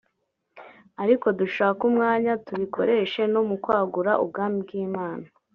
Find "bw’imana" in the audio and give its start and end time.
4.65-5.25